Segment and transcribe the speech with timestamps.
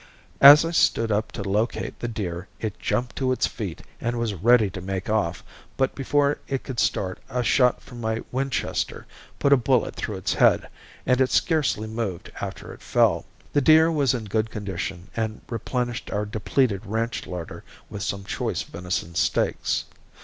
[0.41, 4.33] As I stood up to locate the deer it jumped to its feet and was
[4.33, 5.43] ready to make off,
[5.77, 9.05] but before it could start a shot from my Winchester
[9.37, 10.67] put a bullet through its head,
[11.05, 13.25] and it scarcely moved after it fell.
[13.53, 18.63] The deer was in good condition and replenished our depleted ranch larder with some choice
[18.63, 19.85] venison steaks.